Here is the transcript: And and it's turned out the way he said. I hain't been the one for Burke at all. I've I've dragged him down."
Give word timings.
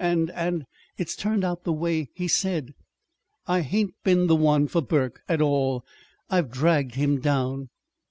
And 0.00 0.30
and 0.30 0.64
it's 0.96 1.14
turned 1.14 1.44
out 1.44 1.64
the 1.64 1.72
way 1.74 2.08
he 2.14 2.26
said. 2.26 2.72
I 3.46 3.60
hain't 3.60 3.92
been 4.02 4.26
the 4.26 4.34
one 4.34 4.66
for 4.66 4.80
Burke 4.80 5.20
at 5.28 5.42
all. 5.42 5.84
I've 6.30 6.46
I've 6.46 6.50
dragged 6.50 6.94
him 6.94 7.20
down." 7.20 7.68